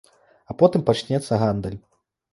[0.53, 1.79] А потым пачнецца гандаль.